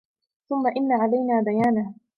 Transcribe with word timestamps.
ثم 0.49 0.67
إن 0.77 0.91
علينا 1.01 1.41
بيانه 1.45 1.93